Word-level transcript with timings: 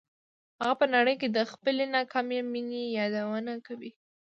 هغه 0.61 0.75
په 0.79 0.85
نړۍ 0.95 1.15
کې 1.21 1.27
د 1.31 1.39
خپلې 1.51 1.83
ناکامې 1.95 2.39
مینې 2.51 2.83
یادونه 2.97 3.53
کوي 3.65 3.91